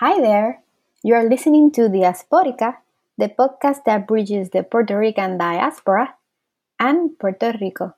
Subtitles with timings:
[0.00, 0.62] Hi there!
[1.02, 2.78] You are listening to Diasporica,
[3.18, 6.16] the podcast that bridges the Puerto Rican diaspora
[6.80, 7.94] and Puerto Rico.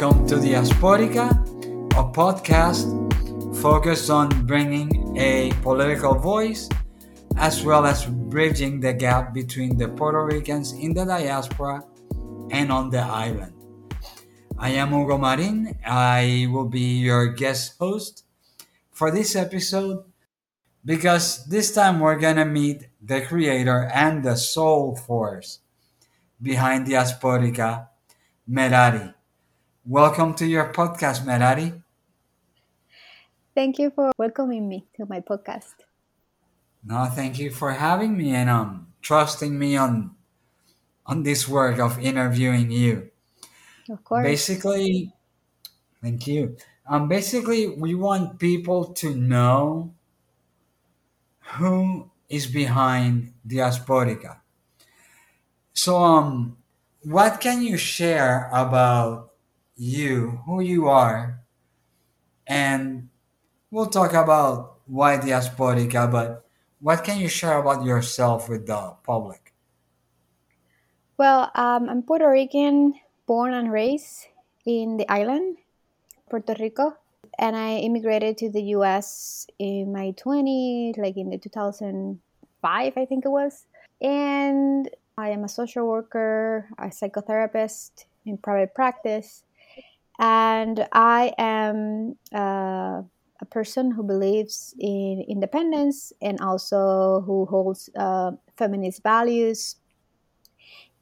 [0.00, 1.28] Welcome to Diasporica,
[1.92, 2.88] a podcast
[3.60, 6.70] focused on bringing a political voice
[7.36, 11.84] as well as bridging the gap between the Puerto Ricans in the diaspora
[12.50, 13.52] and on the island.
[14.56, 15.76] I am Hugo Marin.
[15.84, 18.24] I will be your guest host
[18.92, 20.04] for this episode
[20.82, 25.58] because this time we're gonna meet the creator and the soul force
[26.40, 27.88] behind Diasporica,
[28.48, 29.12] Merari.
[29.86, 31.72] Welcome to your podcast, Merari.
[33.54, 35.72] Thank you for welcoming me to my podcast.
[36.84, 40.12] No, thank you for having me and um trusting me on
[41.06, 43.08] on this work of interviewing you.
[43.88, 44.22] Of course.
[44.22, 45.14] Basically,
[46.02, 46.60] thank you.
[46.86, 49.94] Um, basically, we want people to know
[51.56, 54.44] who is behind Diasporica.
[55.72, 56.58] So, um,
[57.02, 59.29] what can you share about
[59.80, 61.40] you, who you are,
[62.46, 63.08] and
[63.70, 66.44] we'll talk about why Diasporica, but
[66.80, 69.54] what can you share about yourself with the public?
[71.16, 72.92] Well, um, I'm Puerto Rican,
[73.26, 74.28] born and raised
[74.66, 75.56] in the island,
[76.28, 76.96] Puerto Rico,
[77.38, 83.24] and I immigrated to the US in my 20s, like in the 2005, I think
[83.24, 83.64] it was.
[84.02, 89.42] And I am a social worker, a psychotherapist in private practice,
[90.20, 93.02] and I am uh,
[93.40, 99.76] a person who believes in independence and also who holds uh, feminist values.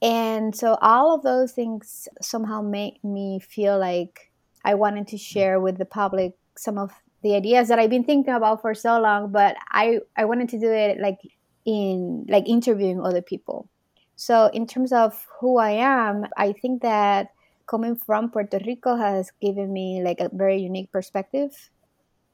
[0.01, 4.31] And so all of those things somehow make me feel like
[4.65, 6.93] I wanted to share with the public some of
[7.23, 10.61] the ideas that I've been thinking about for so long, but I, I wanted to
[10.61, 11.19] do it like
[11.65, 13.69] in like interviewing other people.
[14.15, 17.31] So in terms of who I am, I think that
[17.69, 21.71] coming from Puerto Rico has given me like a very unique perspective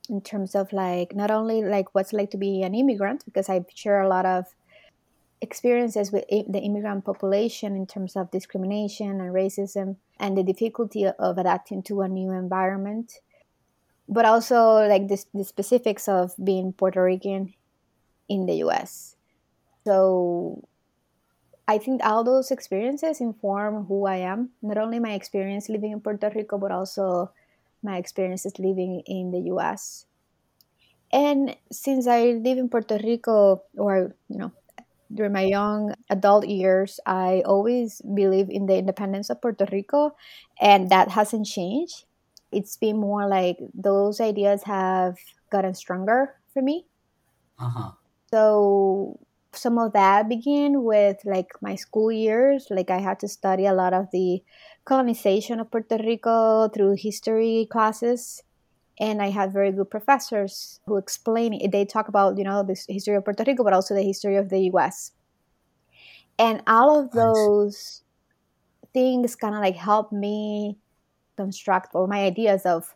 [0.08, 3.64] in terms of like not only like what's like to be an immigrant because I
[3.74, 4.46] share a lot of
[5.40, 11.38] experiences with the immigrant population in terms of discrimination and racism and the difficulty of
[11.38, 13.20] adapting to a new environment
[14.08, 17.54] but also like this, the specifics of being Puerto Rican
[18.28, 19.16] in the US.
[19.84, 20.66] So
[21.66, 26.00] I think all those experiences inform who I am, not only my experience living in
[26.00, 27.32] Puerto Rico, but also
[27.82, 30.06] my experiences living in the US.
[31.12, 34.52] And since I live in Puerto Rico, or, you know,
[35.12, 40.16] during my young adult years, I always believe in the independence of Puerto Rico,
[40.60, 42.04] and that hasn't changed.
[42.50, 45.16] It's been more like those ideas have
[45.50, 46.86] gotten stronger for me.
[47.58, 47.92] Uh-huh.
[48.30, 49.20] So
[49.56, 52.66] some of that began with like my school years.
[52.70, 54.42] Like I had to study a lot of the
[54.84, 58.42] colonization of Puerto Rico through history classes.
[58.98, 61.72] And I had very good professors who explain it.
[61.72, 64.50] They talk about, you know, the history of Puerto Rico, but also the history of
[64.50, 65.12] the US.
[66.38, 67.50] And all of Nice.
[67.50, 68.02] those
[68.92, 70.78] things kind of like helped me
[71.36, 72.94] construct or my ideas of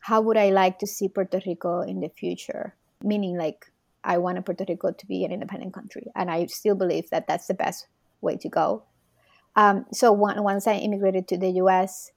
[0.00, 2.76] how would I like to see Puerto Rico in the future?
[3.02, 3.70] Meaning, like,
[4.04, 7.46] I wanted Puerto Rico to be an independent country, and I still believe that that's
[7.46, 7.86] the best
[8.20, 8.84] way to go.
[9.56, 12.12] Um, so one, once I immigrated to the U.S.,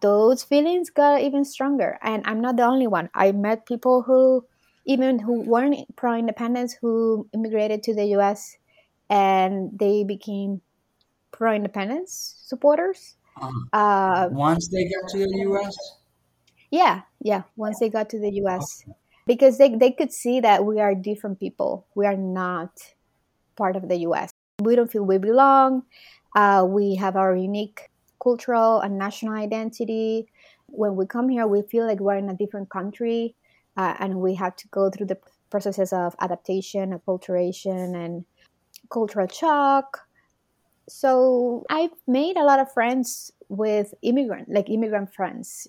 [0.00, 3.10] those feelings got even stronger, and I'm not the only one.
[3.14, 4.44] I met people who,
[4.84, 8.56] even who weren't pro-independence, who immigrated to the U.S.
[9.08, 10.60] and they became
[11.30, 13.16] pro-independence supporters.
[13.40, 13.76] Uh-huh.
[13.76, 15.74] Uh, Once they got to the US?
[16.70, 17.42] yeah, yeah.
[17.56, 18.84] Once they got to the U.S.
[19.26, 21.86] because they, they could see that we are different people.
[21.94, 22.80] We are not
[23.56, 24.30] part of the US.
[24.60, 25.82] We don't feel we belong.
[26.34, 27.90] Uh, we have our unique
[28.22, 30.28] cultural and national identity.
[30.66, 33.34] When we come here, we feel like we're in a different country
[33.76, 35.18] uh, and we have to go through the
[35.50, 38.24] processes of adaptation, acculturation, and
[38.90, 40.00] cultural shock.
[40.88, 45.68] So I've made a lot of friends with immigrant, like immigrant friends.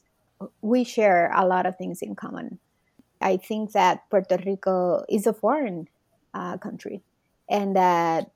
[0.61, 2.59] We share a lot of things in common.
[3.23, 5.87] I think that Puerto Rico is a foreign
[6.33, 7.01] uh, country,
[7.49, 8.31] and that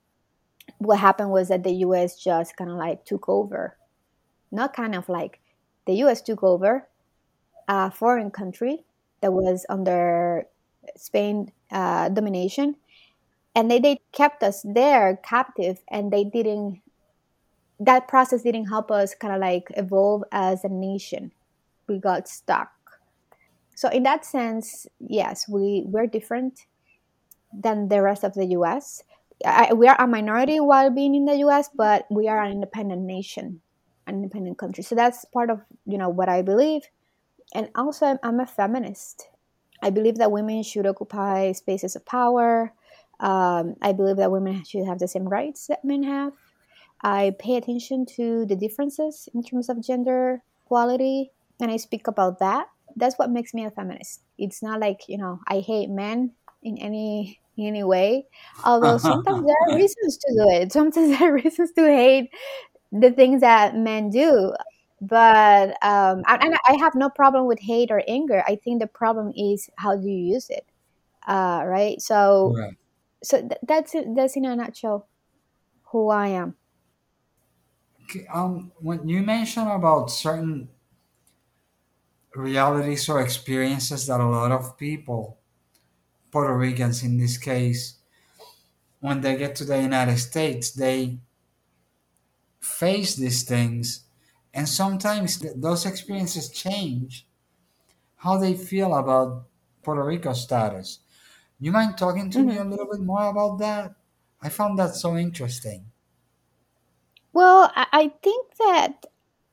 [0.80, 2.18] what happened was that the U.S.
[2.18, 3.78] just kind of like took over,
[4.52, 5.40] not kind of like
[5.86, 6.88] the US took over
[7.68, 8.84] a foreign country
[9.22, 10.46] that was under
[10.96, 12.76] Spain uh, domination,
[13.56, 16.82] and they, they kept us there captive, and they didn't.
[17.80, 21.32] That process didn't help us kind of like evolve as a nation.
[21.88, 22.77] We got stuck.
[23.78, 26.66] So in that sense, yes, we we're different
[27.54, 29.04] than the rest of the U.S.
[29.46, 33.04] I, we are a minority while being in the U.S., but we are an independent
[33.04, 33.62] nation,
[34.08, 34.84] an independent country.
[34.84, 36.90] So that's part of you know what I believe,
[37.54, 39.30] and also I'm, I'm a feminist.
[39.84, 42.74] I believe that women should occupy spaces of power.
[43.20, 46.34] Um, I believe that women should have the same rights that men have.
[47.04, 51.30] I pay attention to the differences in terms of gender equality,
[51.60, 52.70] and I speak about that.
[52.98, 54.24] That's what makes me a feminist.
[54.38, 58.28] It's not like you know I hate men in any in any way.
[58.64, 60.72] Although sometimes there are reasons to do it.
[60.80, 62.32] Sometimes there are reasons to hate
[62.92, 64.54] the things that men do.
[65.02, 68.44] But um, and I have no problem with hate or anger.
[68.48, 70.66] I think the problem is how do you use it,
[71.28, 72.02] uh, right?
[72.02, 72.78] So, Right.
[73.24, 75.10] so th- that's it- that's in a nutshell
[75.92, 76.58] who I am.
[78.34, 80.70] Um, when you mentioned about certain
[82.38, 85.40] realities or experiences that a lot of people,
[86.32, 88.00] Puerto Ricans in this case,
[89.00, 91.20] when they get to the United States, they
[92.62, 94.04] face these things,
[94.54, 97.28] and sometimes th- those experiences change
[98.18, 99.48] how they feel about
[99.84, 101.00] Puerto Rico status.
[101.60, 102.60] You mind talking to me Mhm.
[102.60, 103.96] a little bit more about that?
[104.42, 105.92] I found that so interesting.
[107.34, 109.06] Well, I think that,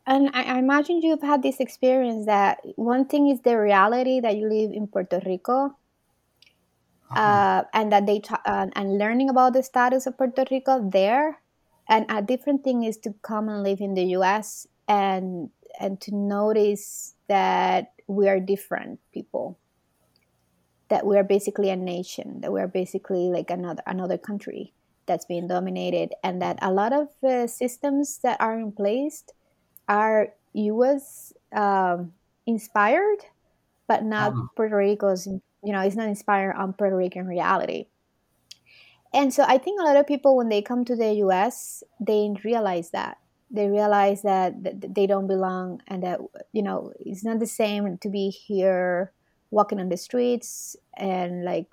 [0.07, 4.37] and I, I imagine you've had this experience that one thing is the reality that
[4.37, 5.77] you live in Puerto Rico,
[7.11, 7.21] Uh-huh.
[7.21, 11.39] uh, and that they ta- uh, and learning about the status of Puerto Rico there,
[11.87, 14.67] and a different thing is to come and live in the U.S.
[14.89, 19.59] and and to notice that we are different people,
[20.89, 24.73] that we are basically a nation, that we are basically like another another country
[25.07, 29.25] that's being dominated, and that a lot of uh, systems that are in place
[29.89, 31.33] are U.S.
[31.53, 32.13] Um,
[32.47, 33.25] inspired,
[33.89, 34.47] but not Uh-huh.
[34.57, 35.27] Puerto Rico's.
[35.27, 37.87] You know, it's not inspired on Puerto Rican reality.
[39.13, 42.35] And so I think a lot of people, when they come to the US, they
[42.45, 43.19] realize that.
[43.51, 46.21] They realize that th- they don't belong and that,
[46.53, 49.13] you know, it's not the same to be here
[49.51, 51.73] walking on the streets and like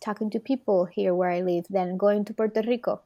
[0.00, 3.02] talking to people here where I live than going to Puerto Rico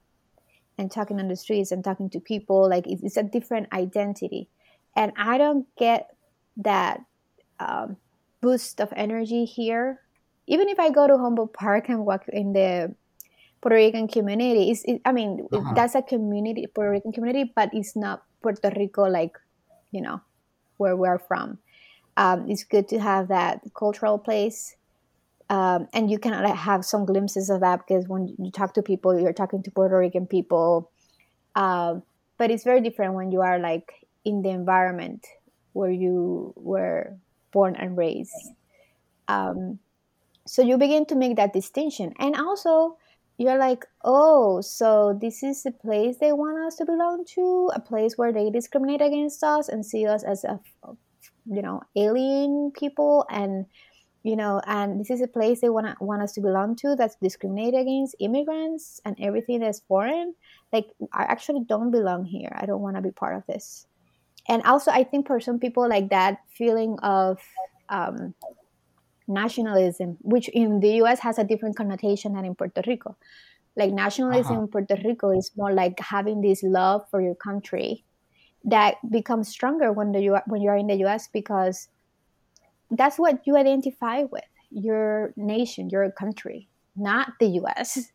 [0.80, 2.68] and talking on the streets and talking to people.
[2.68, 4.48] Like it's, it's a different identity.
[4.96, 6.16] And I don't get
[6.56, 7.04] that
[7.60, 7.96] um,
[8.40, 10.00] boost of energy here.
[10.48, 12.96] Even if I go to Humboldt Park and walk in the
[13.60, 14.70] Puerto Rican community.
[14.70, 15.74] It's, it, I mean, Uh-huh.
[15.74, 19.36] that's a community, Puerto Rican community, but it's not Puerto Rico like,
[19.92, 20.20] you know,
[20.78, 21.58] where we're from.
[22.16, 24.76] Um, it's good to have that cultural place.
[25.50, 28.82] Um, and you can like, have some glimpses of that because when you talk to
[28.82, 30.92] people, you're talking to Puerto Rican people.
[31.56, 32.04] Um,
[32.38, 35.26] but it's very different when you are like in the environment
[35.72, 37.16] where you were
[37.52, 38.32] born and raised.
[39.26, 39.80] Um,
[40.46, 42.14] so you begin to make that distinction.
[42.20, 42.96] And also,
[43.36, 47.80] you're like, oh, so this is a place they want us to belong to, a
[47.80, 50.60] place where they discriminate against us and see us as a,
[51.46, 53.66] you know, alien people, and
[54.22, 57.16] you know, and this is a place they want want us to belong to that's
[57.22, 60.34] discriminated against immigrants and everything that's foreign.
[60.72, 62.52] Like, I actually don't belong here.
[62.54, 63.86] I don't want to be part of this.
[64.48, 67.38] And also, I think for some people, like that feeling of
[67.88, 68.34] um,
[69.28, 73.16] nationalism, which in the US has a different connotation than in Puerto Rico.
[73.76, 74.62] Like nationalism Uh-huh.
[74.62, 78.04] in Puerto Rico is more like having this love for your country
[78.64, 81.88] that becomes stronger when the when you are in the US because
[82.90, 88.12] that's what you identify with your nation, your country, not the US,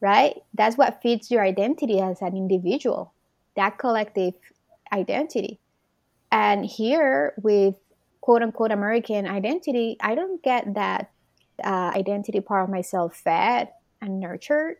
[0.00, 0.42] right?
[0.54, 3.12] That's what feeds your identity as an individual,
[3.56, 4.34] that collective
[4.92, 5.60] identity.
[6.30, 7.74] And here with
[8.20, 11.10] quote unquote American identity, I don't get that
[11.62, 13.68] uh, identity part of myself fed
[14.00, 14.76] and nurtured,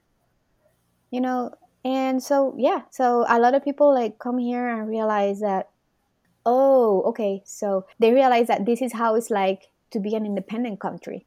[1.10, 1.54] you know.
[1.84, 5.68] And so, yeah, so a lot of people like come here and realize that,
[6.46, 10.80] oh, okay, so they realize that this is how it's like to be an independent
[10.80, 11.26] country.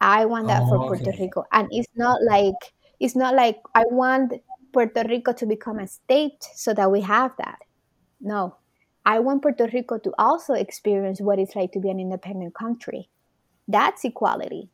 [0.00, 1.24] I want that for Oh, Puerto okay.
[1.24, 1.44] Rico.
[1.52, 4.34] And it's not like, it's not like I want
[4.72, 7.60] Puerto Rico to become a state so that we have that.
[8.20, 8.56] No,
[9.04, 13.08] I want Puerto Rico to also experience what it's like to be an independent country.
[13.68, 14.70] That's equality.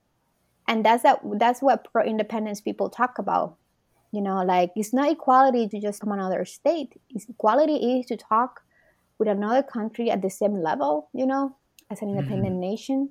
[0.66, 3.56] And that's that that's what pro independence people talk about.
[4.12, 7.00] You know, like it's not equality to just come another state.
[7.10, 8.62] It's equality is to talk
[9.19, 11.57] with another country at the same level, you know,
[11.90, 12.71] as an independent mm-hmm.
[12.71, 13.11] nation.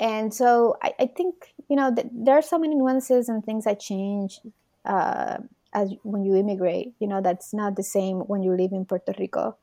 [0.00, 3.64] And so I, I think, you know, th- there are so many nuances and things
[3.64, 4.40] that change
[4.84, 5.38] uh,
[5.72, 9.14] as when you immigrate, you know, that's not the same when you live in Puerto
[9.18, 9.56] Rico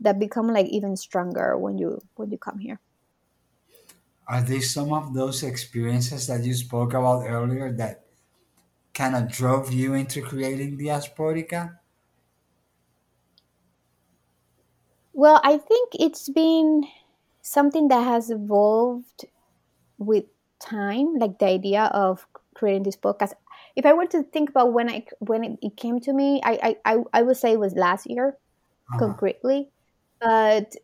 [0.00, 2.80] that become like even stronger when you when you come here.
[4.26, 8.06] Are these some of those experiences that you spoke about earlier that
[8.94, 11.78] kind of drove you into creating Diasporica?
[15.12, 16.84] Well, I think it's been
[17.42, 19.26] something that has evolved
[19.98, 20.24] with
[20.58, 23.34] time, like the idea of creating this podcast.
[23.76, 26.76] If I were to think about when I when it, it came to me, I,
[26.84, 28.98] I I would say it was last year, uh-huh.
[28.98, 29.68] concretely.
[30.20, 30.76] But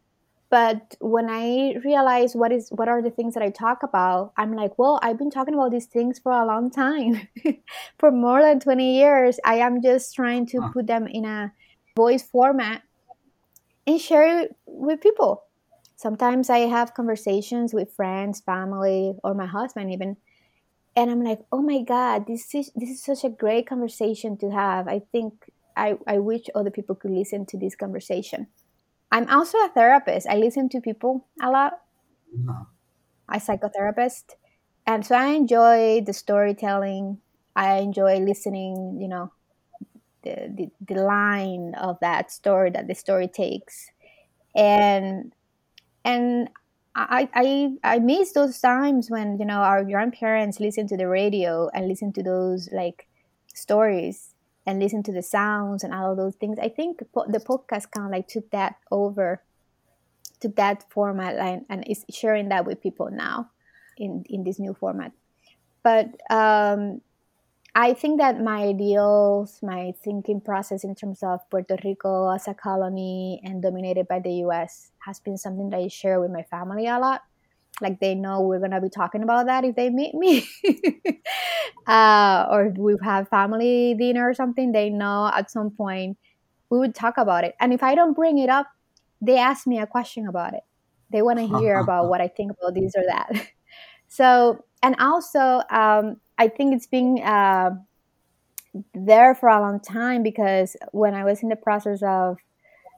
[0.50, 4.54] but when I realize what is what are the things that I talk about, I'm
[4.54, 7.28] like, well, I've been talking about these things for a long time,
[7.98, 9.38] for more than twenty years.
[9.44, 10.70] I am just trying to huh.
[10.72, 11.52] put them in a
[11.96, 12.82] voice format
[13.88, 15.44] and share it with people.
[15.96, 20.18] Sometimes I have conversations with friends, family, or my husband even,
[20.94, 24.50] and I'm like, oh my god, this is this is such a great conversation to
[24.50, 24.86] have.
[24.88, 28.48] I think I, I wish other people could listen to this conversation.
[29.10, 30.28] I'm also a therapist.
[30.28, 31.80] I listen to people a lot.
[32.34, 32.64] Uh-huh.
[33.26, 34.36] I psychotherapist,
[34.86, 37.18] and so I enjoy the storytelling.
[37.56, 38.98] I enjoy listening.
[39.00, 39.32] You know,
[40.28, 43.90] the, the, the line of that story that the story takes
[44.54, 45.32] and
[46.04, 46.50] and
[46.94, 51.70] I, I I miss those times when you know our grandparents listen to the radio
[51.72, 53.06] and listen to those like
[53.54, 54.34] stories
[54.66, 56.58] and listen to the sounds and all those things.
[56.60, 59.42] I think the podcast kind of like took that over,
[60.40, 63.50] took that format and, and is sharing that with people now
[63.96, 65.12] in in this new format.
[65.84, 67.00] But um,
[67.74, 72.54] I think that my ideals, my thinking process in terms of Puerto Rico as a
[72.54, 76.86] colony and dominated by the US has been something that I share with my family
[76.86, 77.22] a lot.
[77.80, 80.48] Like they know we're gonna be talking about that if they meet me,
[81.86, 84.72] uh, or we have family dinner or something.
[84.72, 86.18] They know at some point
[86.70, 87.54] we would talk about it.
[87.60, 88.66] And if I don't bring it up,
[89.20, 90.62] they ask me a question about it.
[91.10, 93.48] They want to hear about what I think about this or that.
[94.08, 97.70] so, and also, um, I think it's been uh,
[98.94, 102.38] there for a long time because when I was in the process of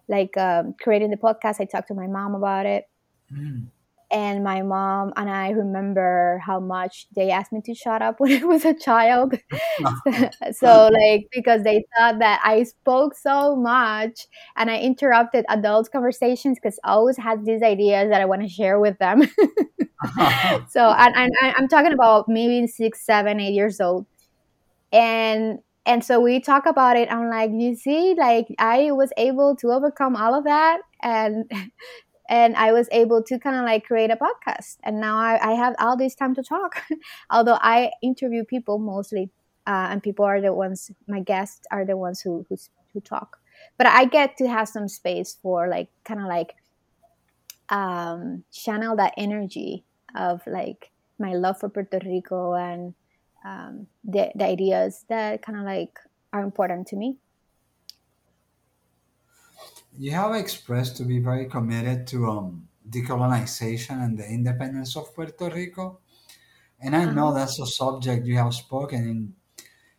[0.08, 2.88] like um, creating the podcast, I talked to my mom about it.
[3.32, 3.68] Mm.
[4.12, 8.42] And my mom and I remember how much they asked me to shut up when
[8.42, 9.34] I was a child.
[10.52, 14.26] so, like, because they thought that I spoke so much
[14.56, 18.48] and I interrupted adult conversations because I always had these ideas that I want to
[18.48, 19.22] share with them.
[20.68, 24.06] so and, and i'm talking about maybe six seven eight years old
[24.92, 29.56] and and so we talk about it i'm like you see like i was able
[29.56, 31.50] to overcome all of that and
[32.30, 34.78] and i was able to kind of like create a podcast.
[34.82, 36.82] And now I, I have all this time to talk.
[37.30, 39.30] Although i interview people mostly
[39.66, 42.56] uh, and people are the ones my guests are the ones who who,
[42.92, 43.38] who talk.
[43.76, 46.54] But i get to have some space for like kind of like
[47.70, 49.84] um, channel that energy
[50.14, 52.94] of like my love for Puerto Rico and
[53.44, 55.98] um, the, the ideas that kind of like
[56.32, 57.16] are important to me.
[60.00, 65.50] You have expressed to be very committed to um, decolonization and the independence of Puerto
[65.50, 65.98] Rico.
[66.80, 67.38] And I know uh-huh.
[67.40, 69.34] that's a subject you have spoken in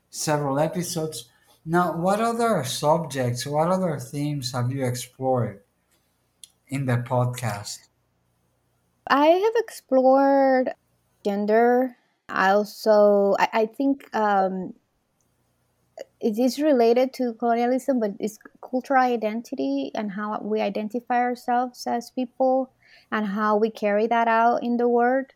[0.10, 1.30] several episodes.
[1.64, 5.62] Now, what other subjects, what other themes have you explored
[6.68, 7.78] in the podcast?
[9.06, 10.74] I have explored
[11.24, 11.96] gender.
[12.28, 14.74] I also, I, I think um,
[16.22, 22.12] it is related to colonialism, but it's cultural identity and how we identify ourselves as
[22.12, 22.72] people
[23.12, 25.28] and how we carry that out in the world.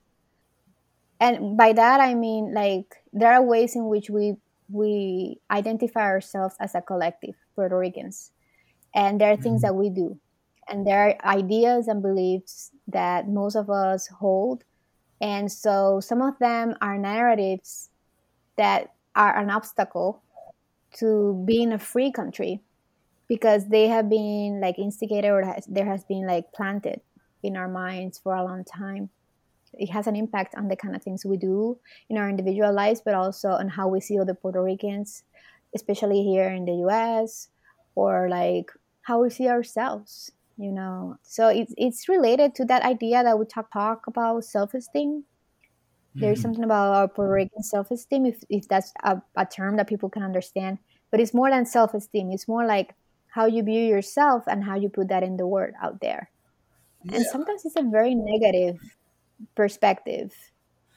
[1.19, 4.35] And by that, I mean like there are ways in which we
[4.69, 8.31] we identify ourselves as a collective Puerto Ricans,
[8.93, 9.73] and there are things mm-hmm.
[9.73, 10.19] that we do
[10.67, 14.63] and there are ideas and beliefs that most of us hold
[15.21, 17.89] and so some of them are narratives
[18.57, 20.21] that are an obstacle
[20.99, 22.61] to being a free country
[23.27, 27.01] because they have been like instigated or has, there has been like planted
[27.43, 29.09] in our minds for a long time.
[29.73, 31.77] It has an impact on the kind of things we do
[32.09, 35.23] in our individual lives but also on how we see other puerto ricans
[35.75, 37.49] especially here in the us
[37.95, 38.71] or like
[39.01, 41.17] how we see ourselves you know?
[41.23, 45.23] So it's it's related to that idea that we talk talk about self-esteem
[46.15, 46.21] mm-hmm.
[46.21, 50.09] there's something about our puerto rican self-esteem if, if that's a, a term that people
[50.09, 50.77] can understand
[51.11, 52.95] but it's more than self-esteem it's more like
[53.35, 56.29] how you view yourself and how you put that in the world out there.
[57.11, 58.79] And sometimes it's a very negative
[59.55, 60.33] perspective.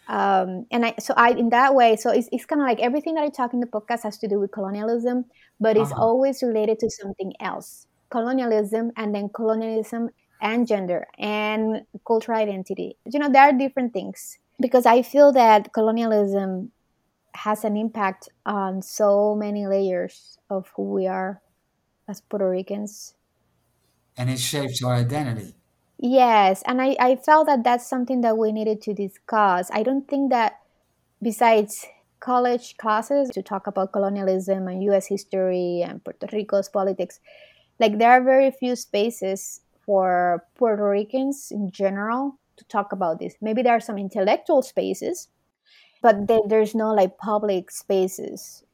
[0.07, 3.15] Um, and I, so I, in that way, so it's, it's kind of like everything
[3.15, 5.25] that I talk in the podcast has to do with colonialism,
[5.59, 6.01] but it's Uh-huh.
[6.01, 10.09] always related to something else colonialism and then colonialism
[10.41, 12.97] and gender and cultural identity.
[13.05, 16.73] You know, there are different things because I feel that colonialism
[17.35, 21.41] has an impact on so many layers of who we are
[22.09, 23.15] as Puerto Ricans.
[24.17, 25.55] And it shapes our identity.
[25.99, 29.71] Yes, and I, I felt that that's something that we needed to discuss.
[29.73, 30.61] I don't think that
[31.23, 31.87] besides
[32.21, 37.21] college classes to talk about colonialism and US history and Puerto Rico's politics,
[37.79, 43.35] like there are very few spaces for Puerto Ricans in general to talk about this.
[43.41, 45.29] Maybe there are some intellectual spaces,
[46.03, 48.65] but there, there's no like public spaces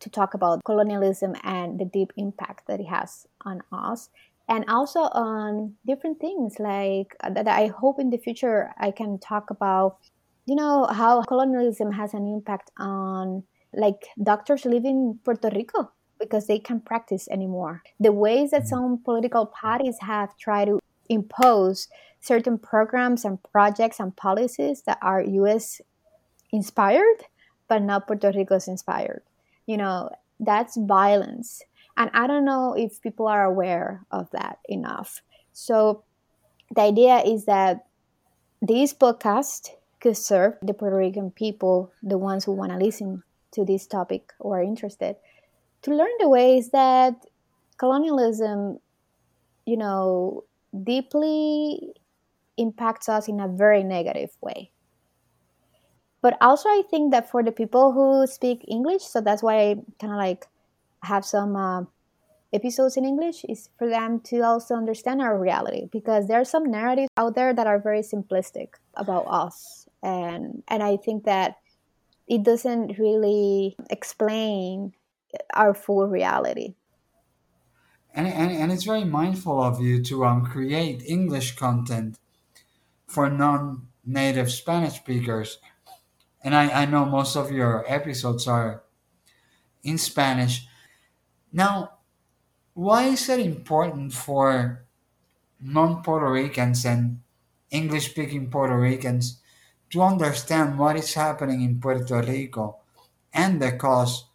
[0.00, 4.10] to talk about colonialism and the deep impact that it has on us.
[4.48, 9.18] And also on different things like uh, that i hope in the future i can
[9.18, 9.96] talk about
[10.44, 16.46] you know how colonialism has an impact on like doctors living in puerto rico because
[16.46, 17.82] they can't practice anymore.
[18.00, 21.88] The ways that some political parties have tried to impose
[22.20, 25.80] certain programs and projects and policies that are us
[26.52, 27.26] inspired
[27.68, 29.22] but not puerto rico's inspired.
[29.66, 31.62] You know that's violence.
[31.96, 35.22] And i don't know if people are aware of that enough.
[35.52, 36.02] So
[36.74, 37.86] the idea is that
[38.60, 39.70] this podcast
[40.00, 44.32] could serve the puerto rican people the ones who want to listen to this topic
[44.38, 45.16] or are interested
[45.82, 47.14] to learn the ways that
[47.76, 48.78] colonialism
[49.66, 50.44] you know
[50.82, 51.94] deeply
[52.56, 54.70] impacts us in a very negative way.
[56.22, 59.74] But also i think that for the people who speak english so that's why i
[60.00, 60.46] kind of like
[61.02, 61.82] have some uh,
[62.50, 66.64] episodes in english is for them to also understand our reality because there are some
[66.64, 69.86] narratives out there that are very simplistic about us.
[70.02, 71.56] And and i think that
[72.26, 74.92] it doesn't really explain
[75.52, 76.74] our full reality
[78.14, 82.18] And, and, and it's very mindful of you to um, create English content
[83.06, 85.58] for non native Spanish speakers.
[86.42, 88.84] And I, I know most of your episodes are
[89.82, 90.66] in Spanish.
[91.52, 91.94] Now,
[92.74, 94.84] why is it important for
[95.60, 97.20] non Puerto Ricans and
[97.70, 99.40] English speaking Puerto Ricans
[99.90, 102.76] to understand what is happening in Puerto Rico
[103.32, 104.26] and the cause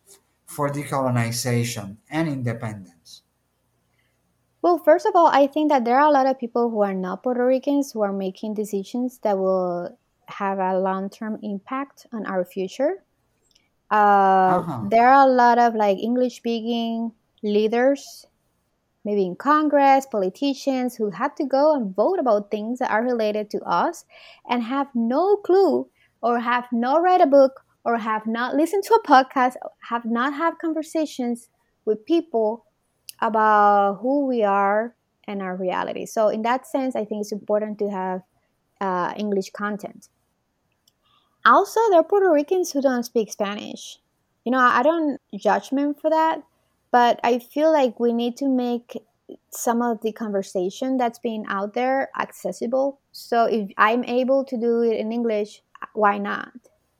[0.46, 2.99] for decolonization and independence?
[4.62, 6.93] Well, first of all, I think that there are a lot of people who are
[6.93, 12.26] not Puerto Ricans who are making decisions that will have a long term impact on
[12.26, 13.04] our future.
[13.91, 14.88] Uh, Uh-huh.
[14.89, 18.28] there are a lot of like English speaking leaders,
[19.06, 23.50] maybe in Congress, politicians who had to go and vote about things that are related
[23.52, 24.06] to us
[24.50, 25.88] and have no clue
[26.22, 29.56] or have not read a book or have not listened to a podcast,
[29.89, 31.50] have not had conversations
[31.86, 32.65] with people
[33.21, 34.95] about who we are
[35.27, 36.05] and our reality.
[36.05, 38.21] So, in that sense, I think it's important to have
[38.82, 40.10] uh, English content.
[41.45, 43.99] Also, there are Puerto Ricans who don't speak Spanish.
[44.43, 45.19] You know, I don't
[45.69, 46.41] them for that,
[46.91, 48.97] but I feel like we need to make
[49.51, 52.99] some of the conversation that's being out there accessible.
[53.12, 55.62] So, if I'm able to do it in English,
[55.93, 56.51] why not?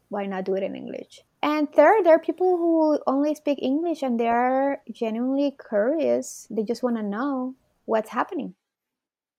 [0.10, 1.23] Why not do it in English?
[1.41, 6.47] And third, there are people who only speak English and they're genuinely curious.
[6.49, 8.56] They just want to know what's happening.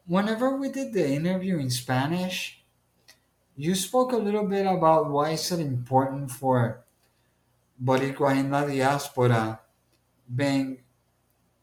[0.07, 2.65] Whenever we did the interview in Spanish,
[3.55, 6.83] you spoke a little bit about why is it important for
[7.77, 9.61] Boricua in la diaspora
[10.35, 10.79] being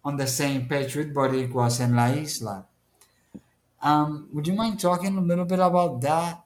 [0.06, 2.66] on the same page with Boricuas en la isla.
[3.82, 6.44] Um, would you mind talking a little bit about that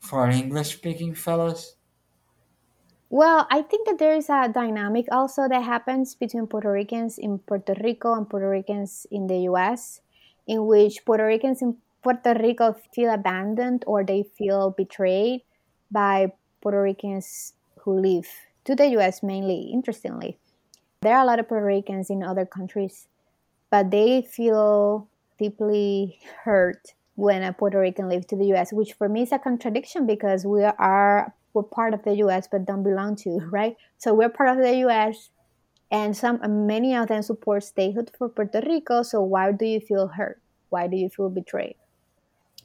[0.00, 1.75] for our English speaking fellows?
[3.08, 7.38] Well, I think that there is a dynamic also that happens between Puerto Ricans in
[7.38, 10.00] Puerto Rico and Puerto Ricans in the US,
[10.46, 15.42] in which Puerto Ricans in Puerto Rico feel abandoned or they feel betrayed
[15.90, 18.26] by Puerto Ricans who live
[18.64, 20.38] to the US mainly, interestingly.
[21.00, 23.06] There are a lot of Puerto Ricans in other countries,
[23.70, 25.06] but they feel
[25.38, 29.38] deeply hurt when a Puerto Rican lives to the US, which for me is a
[29.38, 33.76] contradiction because we are we're part of the US but don't belong to, right?
[33.98, 35.30] So we're part of the US
[35.90, 40.08] and some many of them support statehood for Puerto Rico, so why do you feel
[40.08, 40.40] hurt?
[40.68, 41.76] Why do you feel betrayed?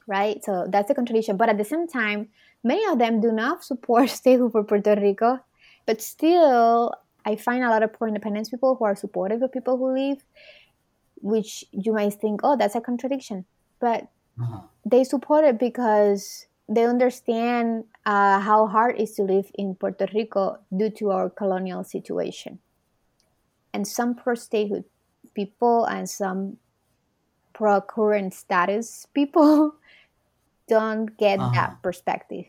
[0.06, 0.44] Right?
[0.44, 1.36] So that's a contradiction.
[1.36, 2.28] But at the same time,
[2.64, 5.38] many of them do not support statehood for Puerto Rico,
[5.86, 6.92] but still
[7.24, 10.18] I find a lot of pro independence people who are supportive of people who leave
[11.22, 13.46] which you might think, oh, that's a contradiction.
[13.80, 14.08] But
[14.40, 14.62] Uh-huh.
[14.92, 20.06] they support it because they understand uh, how hard it is to live in Puerto
[20.14, 22.60] Rico due to our colonial situation.
[23.72, 24.84] And some pro statehood
[25.34, 26.58] people and some
[27.54, 29.76] pro current status people
[30.68, 31.52] don't get Uh-huh.
[31.54, 32.46] that perspective.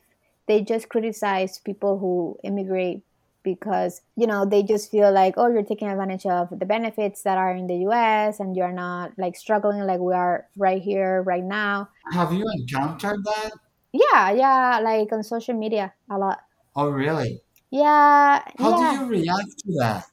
[0.48, 3.04] They just criticize people who immigrate
[3.44, 7.38] because you know they just feel like oh you're taking advantage of the benefits that
[7.38, 11.44] are in the US and you're not like struggling like we are right here right
[11.44, 11.90] now.
[12.14, 13.52] Have you encountered that?
[13.94, 16.40] Yeah, yeah, like on social media a lot.
[16.76, 17.42] Oh, really?
[17.70, 18.92] Yeah, How yeah.
[18.92, 20.06] do you react to that?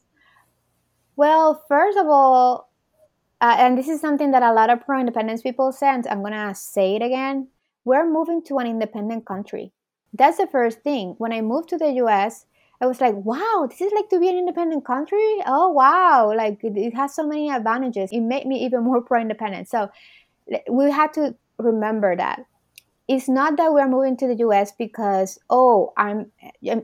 [1.17, 2.71] Well, first of all,
[3.41, 6.23] uh, and this is something that a lot of pro independence people say, and I'm
[6.23, 7.49] gonna say it again.
[7.85, 9.73] We're moving to an independent country.
[10.13, 11.15] That's the first thing.
[11.19, 12.47] When I moved to the US,
[12.81, 15.37] I was like, wow, this is like to be an independent country?
[15.47, 16.33] Oh, wow.
[16.35, 18.11] Like it, it has so many advantages.
[18.13, 19.69] It made me even more pro independent.
[19.69, 19.91] So
[20.71, 22.45] we had to remember that.
[23.11, 26.31] It's not that we're moving to the US because, oh, I'm,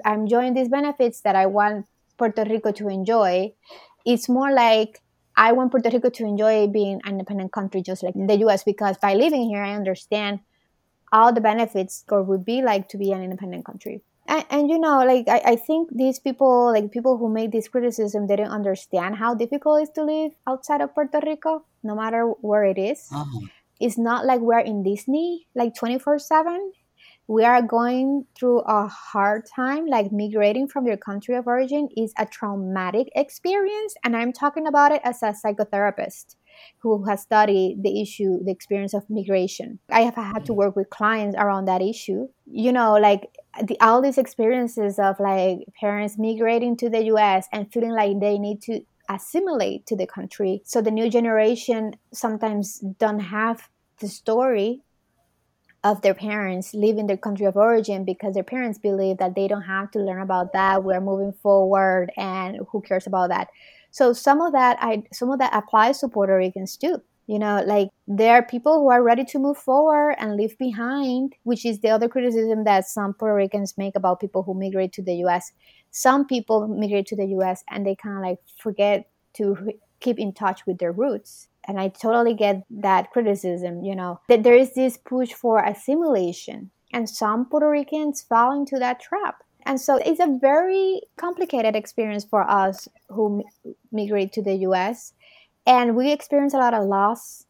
[0.05, 1.87] I'm enjoying these benefits that I want
[2.19, 3.53] Puerto Rico to enjoy.
[4.05, 5.01] It's more like
[5.37, 8.97] I want Puerto Rico to enjoy being an independent country just like the US because
[8.99, 10.41] by living here, I understand
[11.13, 14.03] all the benefits or would be like to be an independent country.
[14.27, 17.69] And, and you know, like I, I think these people, like people who make this
[17.69, 21.95] criticism, they don't understand how difficult it is to live outside of Puerto Rico, no
[21.95, 23.09] matter where it is.
[23.15, 23.47] Uh-huh.
[23.81, 26.73] It's not like we're in Disney, like 24 7
[27.29, 32.13] we are going through a hard time like migrating from your country of origin is
[32.19, 36.37] a traumatic experience and i'm talking about it as a psychotherapist
[36.79, 39.79] who has studied the issue the experience of migration.
[39.91, 40.57] I have had to mm.
[40.57, 42.29] work with clients around that issue.
[42.47, 43.31] You know like
[43.63, 48.39] the, all these experiences of like parents migrating to the us and feeling like they
[48.39, 50.63] need to assimilate to the country.
[50.65, 53.69] So the new generation sometimes don't have
[54.01, 54.83] the story
[55.85, 59.63] of their parents leaving their country of origin because their parents believe that they don't
[59.63, 60.83] have to learn about that.
[60.83, 63.49] We're moving forward and who cares about that?
[63.91, 67.01] So some of that i some of that applies to puerto ricans too.
[67.27, 71.35] You know like there are people who are ready to move forward and leave behind
[71.45, 75.03] which is the other criticism that some puerto ricans make about people who migrate to
[75.03, 75.51] the us
[75.97, 80.33] some people migrate to the us and they kind of like forget to keep in
[80.33, 84.75] touch with their roots and I totally get that criticism, you know, that there is
[84.75, 89.43] this push for assimilation, and some Puerto Ricans fall into that trap.
[89.65, 93.43] And so it's a very complicated experience for us who
[93.91, 95.13] migrate to the US.
[95.67, 97.46] And we experience a lot of loss.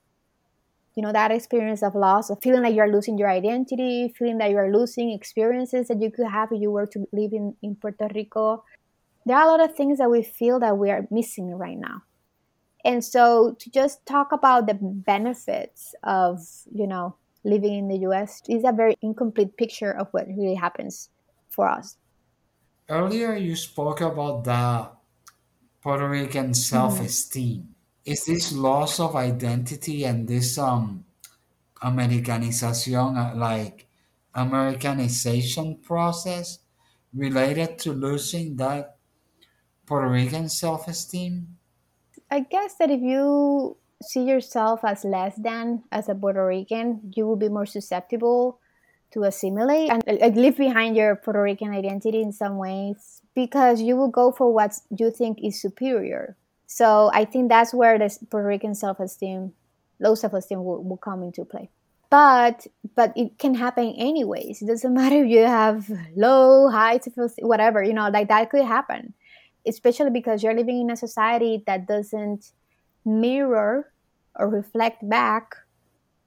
[0.96, 4.50] You know, that experience of loss, of feeling like you're losing your identity, feeling that
[4.50, 8.08] you're losing experiences that you could have if you were to live in, in Puerto
[8.14, 8.64] Rico.
[9.26, 12.02] There are a lot of things that we feel that we are missing right now
[12.84, 16.40] and so to just talk about the benefits of
[16.72, 21.10] you know living in the us is a very incomplete picture of what really happens
[21.50, 21.96] for us
[22.88, 24.88] Earlier, you spoke about the
[25.82, 26.52] Puerto Rican mm-hmm.
[26.52, 27.74] self-esteem.
[28.06, 31.04] Is this loss of identity and this um
[31.82, 33.86] Americanización, uh, like
[34.34, 36.60] Americanization process,
[37.12, 38.96] related to losing that
[39.84, 41.56] Puerto Rican self-esteem?
[42.30, 47.26] i guess that if you see yourself as less than as a puerto rican you
[47.26, 48.58] will be more susceptible
[49.10, 53.96] to assimilate and like, leave behind your puerto rican identity in some ways because you
[53.96, 58.46] will go for what you think is superior so i think that's where the puerto
[58.46, 59.52] rican self-esteem
[60.00, 61.70] low self-esteem will, will come into play.
[62.10, 64.62] But but it can happen anyways.
[64.62, 67.00] It doesn't matter if you have low high
[67.40, 69.14] whatever you know like that could happen.
[69.66, 72.52] Especially because you're living in a society that doesn't
[73.04, 73.92] mirror
[74.36, 75.56] or reflect back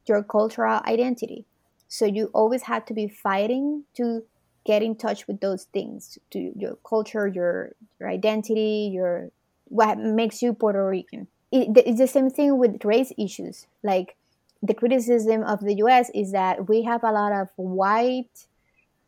[0.07, 1.45] your cultural identity.
[1.87, 4.23] So you always have to be fighting to
[4.65, 9.31] get in touch with those things to your culture your your identity your
[9.69, 11.27] what makes you puerto rican.
[11.51, 13.65] It, it's the same thing with race issues.
[13.83, 14.15] Like
[14.61, 18.45] the criticism of the us is that we have a lot of white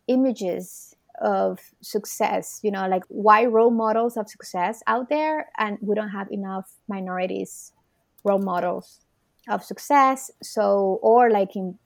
[0.07, 5.93] images of success you know like white role models of success out there and we
[5.93, 7.73] don't have enough minorities
[8.23, 8.99] role models
[9.49, 10.31] of success.
[10.41, 11.77] So or like in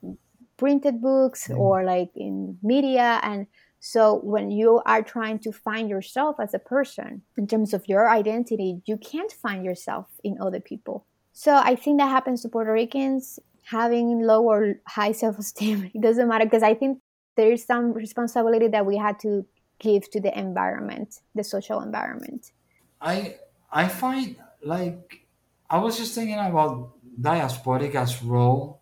[0.58, 1.58] printed books mm.
[1.58, 3.48] or like in media and
[3.86, 8.10] so when you are trying to find yourself as a person in terms of your
[8.10, 11.06] identity you can't find yourself in other people.
[11.34, 13.40] So i think that happens to puerto ricans.
[13.80, 17.00] Having low or high self-esteem it doesn't matter because i think
[17.38, 19.46] there is some responsibility that we had to
[19.78, 22.52] give to the environment the social environment.
[23.00, 23.36] I
[23.72, 25.28] I find like
[25.70, 26.92] I was just thinking about
[27.30, 28.82] diasporica's role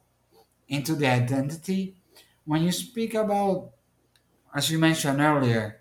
[0.69, 1.81] into the identity.
[2.45, 3.71] When you speak about,
[4.55, 5.79] as you mentioned earlier,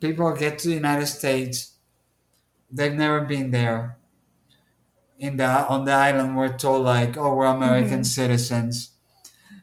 [0.00, 1.74] people get to the United States,
[2.70, 3.96] they've never been there.
[5.18, 8.18] In the on the island, we're told like, oh, we're American Mm-hmm.
[8.20, 8.90] citizens.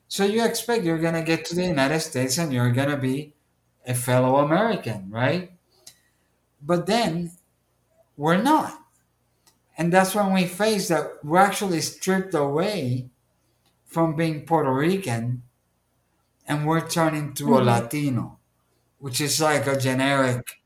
[0.08, 3.34] So you expect you're gonna get to the United States and you're gonna be
[3.88, 5.52] a fellow American, right?
[6.62, 7.32] But then
[8.18, 8.80] we're not.
[9.78, 13.10] And that's when we face that we're actually stripped away
[13.86, 15.44] from being Puerto Rican
[16.48, 17.68] and we're turned into a Mm-hmm.
[17.68, 18.40] Latino,
[19.02, 20.62] which is like a generic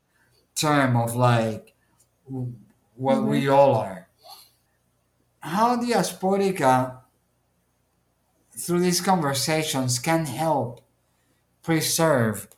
[0.56, 1.74] term of like
[2.94, 3.28] what Mm-hmm.
[3.28, 4.08] we all are.
[5.40, 6.98] How Diasporica,
[8.56, 10.80] through these conversations, can help
[11.62, 12.48] preserve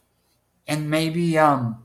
[0.68, 1.84] and maybe um,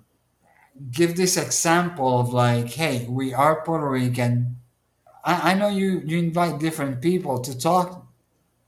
[0.92, 4.58] give this example of like, hey, we are Puerto Rican.
[5.26, 8.08] I, I know you, you invite different people to talk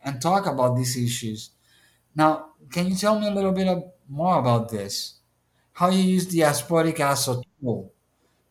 [0.04, 1.52] and talk about these issues.
[2.16, 5.15] Now, can you tell me a little bit of, more about this?
[5.76, 7.94] How you use Diasporica as a tool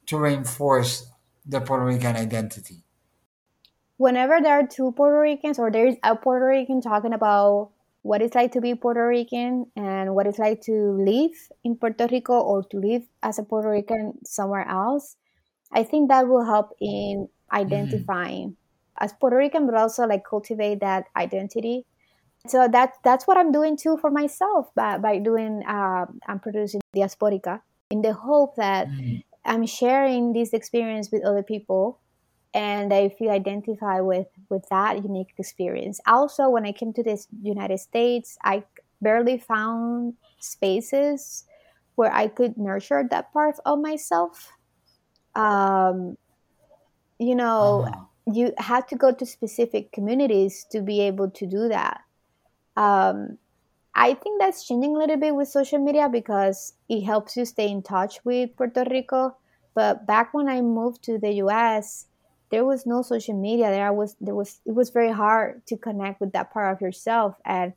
[0.06, 1.10] to reinforce
[1.46, 2.84] the Puerto Rican identity?
[3.96, 8.20] Whenever there are two Puerto Ricans or there is a Puerto Rican talking about what
[8.20, 11.30] it's like to be Puerto Rican and what it's like to live
[11.62, 15.16] in Puerto Rico or to live as a Puerto Rican somewhere else,
[15.72, 17.28] I think that will help in
[17.68, 18.08] Mhm.
[18.08, 18.56] identifying
[18.98, 21.86] as Puerto Rican, but also like cultivate that identity.
[22.46, 26.80] So that that's what I'm doing too for myself by, by doing uh, I'm producing
[26.94, 29.22] Diasporica in the hope that Mhm.
[29.44, 32.00] I'm sharing this experience with other people
[32.54, 36.00] and I feel identified with with that unique experience.
[36.06, 38.64] Also, when I came to the United States, I
[39.00, 41.44] barely found spaces
[41.96, 44.52] where I could nurture that part of myself.
[45.34, 46.16] Um,
[47.18, 48.06] you know, Uh-huh.
[48.26, 52.00] you had to go to specific communities to be able to do that.
[52.76, 53.38] Um,
[53.94, 57.68] I think that's changing a little bit with social media because it helps you stay
[57.68, 59.36] in touch with Puerto Rico.
[59.74, 62.06] But back when I moved to the US,
[62.50, 63.70] there was no social media.
[63.70, 67.34] There was there was it was very hard to connect with that part of yourself,
[67.44, 67.72] and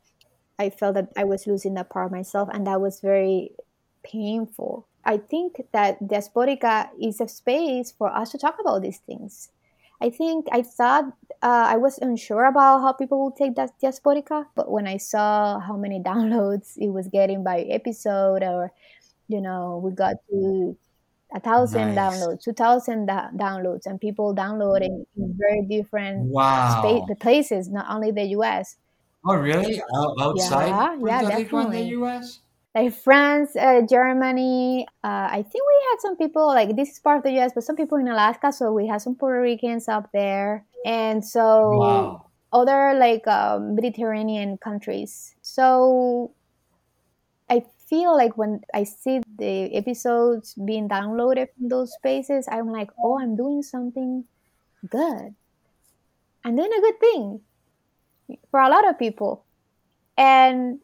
[0.58, 3.52] I felt that I was losing that part of myself, and that was very
[4.02, 4.86] painful.
[5.04, 9.50] I think that Diasporica is a space for us to talk about these things.
[10.00, 11.04] I think I thought
[11.42, 15.58] uh, I was unsure about how people would take that Diasporica, but when I saw
[15.60, 18.72] how many downloads it was getting by episode, or
[19.28, 20.76] you know, we got to
[21.34, 21.98] a thousand Nice.
[21.98, 27.04] downloads, two thousand da- downloads, and people downloading in very different Wow.
[27.08, 28.76] the places, not only the U.S.
[29.24, 29.82] Oh, really?
[29.94, 31.82] Out- outside Yeah, yeah, and the.
[32.00, 32.40] U.S.?
[32.78, 34.86] Like France, uh, Germany.
[35.02, 37.64] Uh, I think we had some people like this is part of the U.S., but
[37.64, 38.52] some people in Alaska.
[38.52, 42.26] So we had some Puerto Ricans up there, and so Wow.
[42.52, 45.34] other like um, Mediterranean countries.
[45.42, 46.32] So
[47.50, 52.90] I feel like when I see the episodes being downloaded from those spaces, I'm like,
[53.02, 54.24] oh, I'm doing something
[54.88, 55.34] good.
[56.44, 57.40] I'm doing a good thing
[58.50, 59.44] for a lot of people,
[60.16, 60.80] and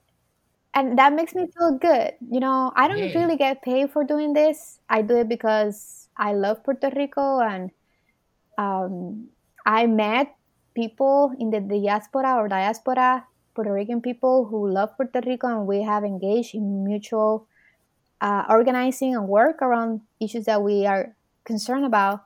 [0.75, 2.13] and that makes me feel good.
[2.31, 3.15] You know, I don't Hey.
[3.15, 4.79] really get paid for doing this.
[4.89, 7.71] I do it because I love Puerto Rico and
[8.59, 9.29] um,
[9.67, 10.35] I met
[10.75, 15.83] people in the diaspora or diaspora, Puerto Rican people who love Puerto Rico, and we
[15.83, 17.47] have engaged in mutual
[18.21, 22.21] uh, organizing and work around issues that we are concerned about.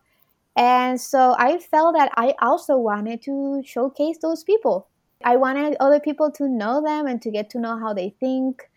[0.57, 4.89] And so I felt that I also wanted to showcase those people.
[5.25, 8.69] I wanted other people to know them and to get to know how they think,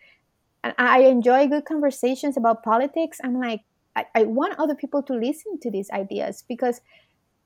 [0.64, 3.18] and I enjoy good conversations about politics.
[3.22, 3.60] I'm like,
[3.94, 6.80] I, I want other people to listen to these ideas because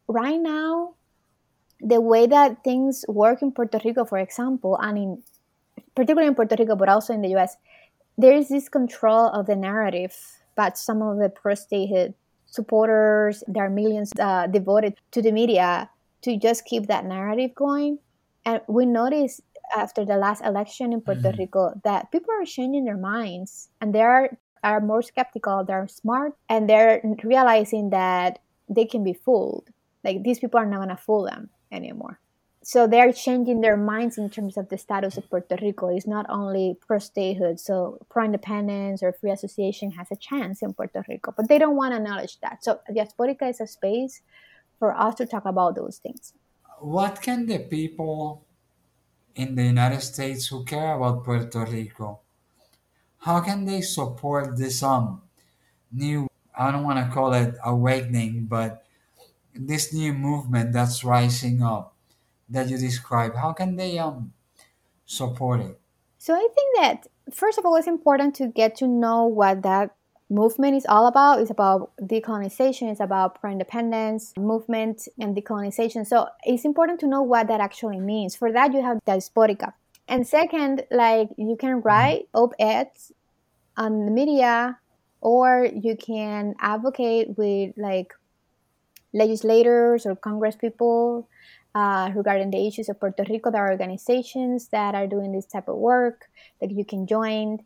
[0.09, 0.95] right now,
[1.81, 5.23] the way that things work in Puerto Rico, for example, and in
[5.95, 7.57] particularly in Puerto Rico, but also in the US,
[8.17, 10.17] there is this control of the narrative.
[10.55, 12.15] But some of the pro-statehood
[12.47, 15.91] supporters, there are millions uh, devoted to the media
[16.23, 17.99] to just keep that narrative going.
[18.47, 19.43] And we noticed
[19.77, 21.39] after the last election in Puerto Mhm.
[21.39, 24.31] Rico that people are changing their minds and they are,
[24.63, 29.69] are more skeptical, they're smart, and they're realizing that they can be fooled.
[30.05, 32.21] Like these people are not going to fool them anymore
[32.67, 35.87] so they're changing their minds in terms of the status of Puerto Rico.
[35.87, 40.75] It's not only pro statehood, so pro independence or free association has a chance in
[40.75, 42.65] Puerto Rico, but they don't want to acknowledge that.
[42.65, 44.21] So Diasporica is a space
[44.81, 46.33] for us to talk about those things.
[46.81, 48.45] What can the people
[49.35, 52.21] in the United States who care about Puerto Rico,
[53.19, 55.23] how can they support this um
[55.93, 58.85] new I don't want to call it awakening, but
[59.55, 61.95] this new movement that's rising up
[62.49, 63.35] that you describe?
[63.37, 64.33] How can they um
[65.07, 65.81] support it?
[66.19, 69.97] So I think that first of all, it's important to get to know what that
[70.29, 71.41] movement is all about.
[71.41, 72.91] It's about decolonization.
[72.91, 76.07] It's about pro-independence movement and decolonization.
[76.07, 78.37] So it's important to know what that actually means.
[78.37, 79.73] For that, you have diasporica.
[80.09, 83.13] And second, like you can write op-eds
[83.77, 84.79] on the media,
[85.21, 88.15] or you can advocate with like
[89.13, 91.29] legislators or congress people
[91.75, 93.51] uh, regarding the issues of Puerto Rico.
[93.51, 96.29] There are organizations that are doing this type of work
[96.61, 97.59] that you can join.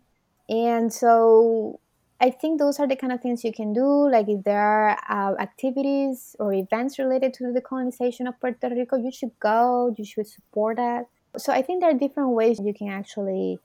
[0.48, 1.78] And so
[2.20, 4.10] I think those are the kind of things you can do.
[4.10, 8.96] Like if there are uh, activities or events related to the colonization of Puerto Rico,
[8.96, 11.06] you should go, you should support that.
[11.38, 13.58] So I think there are different ways you can actually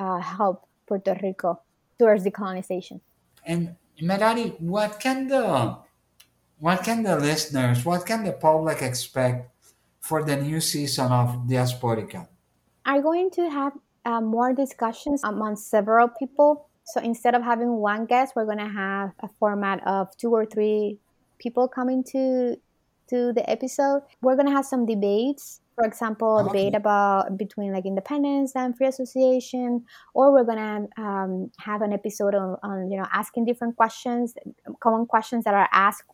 [0.00, 1.60] uh, help Puerto Rico
[1.98, 3.00] towards decolonization.
[3.46, 5.76] And Merari, what can the
[6.58, 9.50] what can the listeners, what can the public expect
[10.00, 12.26] for the new season of Diasporica?
[12.86, 13.72] Are going to have
[14.04, 16.68] uh, more discussions among several people.
[16.84, 20.44] So instead of having one guest, we're going to have a format of two or
[20.44, 20.98] three
[21.38, 22.56] people coming to
[23.10, 24.02] to the episode.
[24.22, 25.60] We're going to have some debates.
[25.74, 31.50] For example, a debate about between like independence and free association, or we're gonna um,
[31.58, 34.34] have an episode on, on you know asking different questions,
[34.78, 36.04] common questions that are asked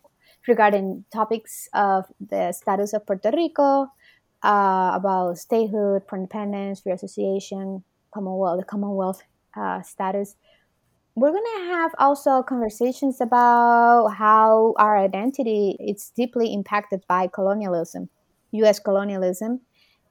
[0.48, 3.82] regarding topics of the status of Puerto Rico,
[4.42, 9.22] uh, about statehood, independence, free association, Commonwealth, the Commonwealth
[9.56, 10.36] uh, status.
[11.20, 18.08] We're gonna have also conversations about how our identity is deeply impacted by colonialism,
[18.52, 18.78] U.S.
[18.78, 19.60] colonialism.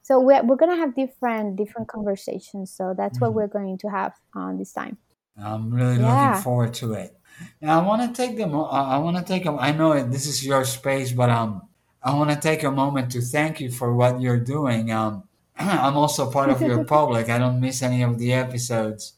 [0.04, 2.72] So we're, we're gonna have different different conversations.
[2.72, 3.26] So that's mm-hmm.
[3.26, 5.00] what we're going to have on this time.
[5.36, 6.28] I'm really yeah.
[6.28, 7.18] looking forward to it.
[7.60, 8.54] Now I want to take them.
[8.54, 9.58] I want to take them.
[9.58, 11.64] I know this is your space, but um,
[12.04, 14.92] I want to take a moment to thank you for what you're doing.
[14.92, 15.24] Um,
[15.58, 17.30] I'm also part of your public.
[17.30, 19.14] I don't miss any of the episodes.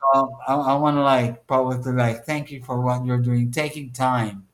[0.00, 3.92] So I, I want to like publicly like thank you for what you're doing, taking
[3.92, 4.46] time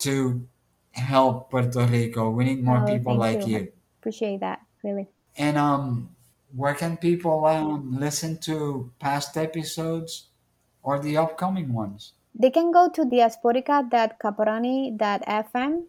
[0.00, 0.46] to
[0.92, 2.28] help Puerto Rico.
[2.30, 3.58] We need more oh, people like you.
[3.58, 3.72] you.
[4.00, 5.06] Appreciate that, really.
[5.36, 6.10] And um,
[6.54, 10.26] where can people um listen to past episodes
[10.82, 12.14] or the upcoming ones?
[12.34, 15.82] They can go to diasporica.caproni.fm.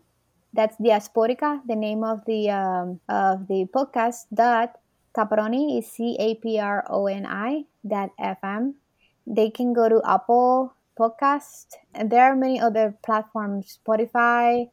[0.52, 4.26] That's Diasporica, the name of the um, of the podcast.
[4.34, 4.82] Dot
[5.14, 8.74] Caproni is C A P R O N I dot FM.
[9.30, 14.72] They can go to Apple Podcast, and there are many other platforms, Spotify,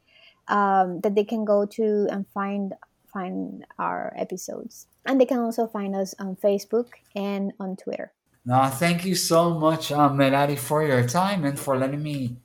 [0.49, 2.73] um, that they can go to and find
[3.13, 4.87] find our episodes.
[5.05, 8.13] And they can also find us on Facebook and on Twitter.
[8.45, 12.37] No, thank you so much, um, Merari, for your time and for letting me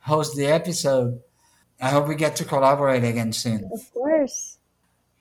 [0.00, 1.20] host the episode.
[1.80, 3.68] I hope we get to collaborate again soon.
[3.72, 4.58] Of course.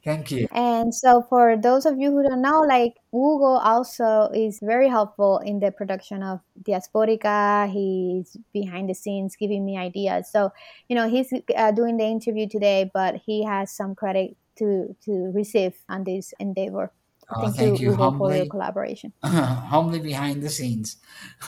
[0.08, 0.48] Thank you.
[0.54, 5.40] And so, for those of you who don't know, like Hugo also is very helpful
[5.40, 7.70] in the production of Diasporica.
[7.70, 10.32] He's behind the scenes giving me ideas.
[10.32, 10.52] So,
[10.88, 15.12] you know, he's uh, doing the interview today, but he has some credit to to
[15.36, 16.94] receive on this endeavor.
[17.30, 19.12] Oh, thank, thank you, you humbly, for your collaboration.
[19.26, 20.96] humbly behind the scenes,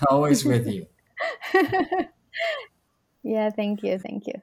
[0.09, 0.85] always with you.
[3.23, 4.33] yeah, thank you, thank you.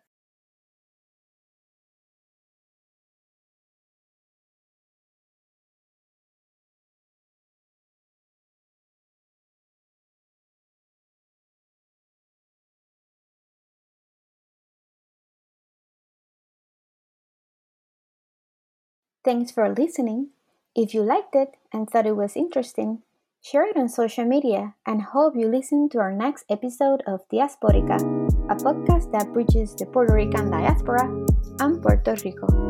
[19.26, 20.28] Thanks for listening.
[20.76, 23.02] If you liked it and thought it was interesting,
[23.42, 27.98] share it on social media and hope you listen to our next episode of Diasporica,
[28.46, 31.10] a podcast that bridges the Puerto Rican diaspora
[31.58, 32.65] and Puerto Rico.